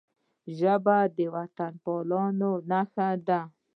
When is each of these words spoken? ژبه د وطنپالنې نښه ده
ژبه 0.57 0.97
د 1.15 1.17
وطنپالنې 1.35 2.51
نښه 2.69 3.07
ده 3.27 3.41